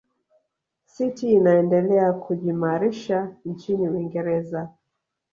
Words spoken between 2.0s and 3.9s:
kujiimarisha nchini